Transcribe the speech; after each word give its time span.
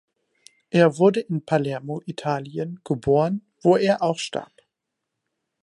Er 0.71 0.97
wurde 0.97 1.19
in 1.19 1.45
Palermo, 1.45 2.01
Italien, 2.07 2.79
geboren, 2.83 3.43
wo 3.61 3.77
er 3.77 4.01
auch 4.01 4.17
starb. 4.17 4.51